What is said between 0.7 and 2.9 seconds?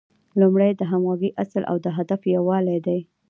د همغږۍ اصل او د هدف یووالی